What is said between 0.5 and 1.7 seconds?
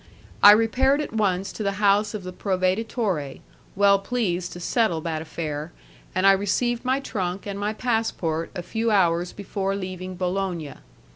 repaired at once to